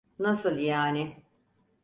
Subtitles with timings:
[0.19, 1.23] NasıI yani?